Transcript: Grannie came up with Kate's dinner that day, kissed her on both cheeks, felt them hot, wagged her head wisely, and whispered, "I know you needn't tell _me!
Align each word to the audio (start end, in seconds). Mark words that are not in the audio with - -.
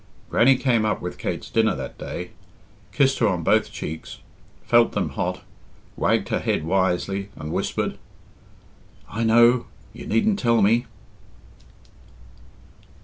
Grannie 0.31 0.57
came 0.57 0.83
up 0.83 0.99
with 0.99 1.19
Kate's 1.19 1.47
dinner 1.51 1.75
that 1.75 1.95
day, 1.99 2.31
kissed 2.91 3.19
her 3.19 3.27
on 3.27 3.43
both 3.43 3.71
cheeks, 3.71 4.17
felt 4.65 4.93
them 4.93 5.09
hot, 5.09 5.41
wagged 5.95 6.29
her 6.29 6.39
head 6.39 6.63
wisely, 6.63 7.29
and 7.35 7.51
whispered, 7.53 7.99
"I 9.07 9.23
know 9.23 9.67
you 9.93 10.07
needn't 10.07 10.39
tell 10.39 10.57
_me! 10.57 10.87